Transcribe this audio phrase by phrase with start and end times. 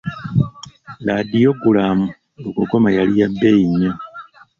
[1.05, 2.07] Ladiyogulamu
[2.43, 3.91] lugogoma yali ya bbeeyi nnyo.